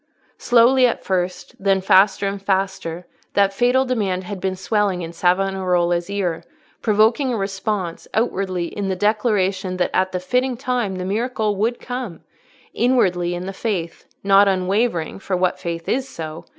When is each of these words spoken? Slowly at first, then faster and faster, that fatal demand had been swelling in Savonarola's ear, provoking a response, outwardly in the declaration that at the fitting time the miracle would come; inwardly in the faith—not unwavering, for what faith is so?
Slowly 0.39 0.87
at 0.87 1.03
first, 1.03 1.55
then 1.59 1.79
faster 1.79 2.27
and 2.27 2.41
faster, 2.41 3.05
that 3.35 3.53
fatal 3.53 3.85
demand 3.85 4.23
had 4.23 4.41
been 4.41 4.55
swelling 4.55 5.03
in 5.03 5.13
Savonarola's 5.13 6.09
ear, 6.09 6.43
provoking 6.81 7.31
a 7.31 7.37
response, 7.37 8.07
outwardly 8.15 8.65
in 8.65 8.89
the 8.89 8.95
declaration 8.95 9.77
that 9.77 9.91
at 9.93 10.11
the 10.11 10.19
fitting 10.19 10.57
time 10.57 10.95
the 10.95 11.05
miracle 11.05 11.55
would 11.55 11.79
come; 11.79 12.21
inwardly 12.73 13.35
in 13.35 13.45
the 13.45 13.53
faith—not 13.53 14.47
unwavering, 14.47 15.19
for 15.19 15.37
what 15.37 15.59
faith 15.59 15.87
is 15.87 16.09
so? 16.09 16.45